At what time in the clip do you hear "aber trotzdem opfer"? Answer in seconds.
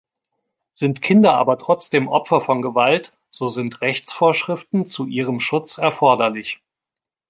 1.35-2.41